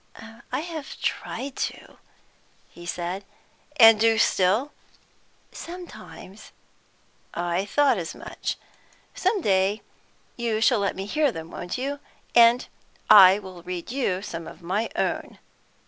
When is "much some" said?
8.15-9.41